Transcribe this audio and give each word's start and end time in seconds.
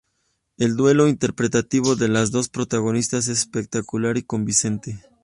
El 0.57 0.77
duelo 0.77 1.07
interpretativo 1.07 1.95
de 1.95 2.07
las 2.07 2.31
dos 2.31 2.49
protagonistas 2.49 3.27
es 3.27 3.37
espectacular 3.41 4.17
y 4.17 4.23
convincente. 4.23 4.99